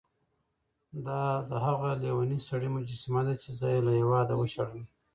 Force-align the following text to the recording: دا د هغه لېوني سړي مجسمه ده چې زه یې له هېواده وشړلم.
دا 1.05 1.21
د 1.49 1.51
هغه 1.65 1.89
لېوني 2.01 2.39
سړي 2.47 2.69
مجسمه 2.75 3.21
ده 3.27 3.33
چې 3.41 3.49
زه 3.59 3.67
یې 3.73 3.79
له 3.87 3.91
هېواده 3.99 4.33
وشړلم. 4.37 4.83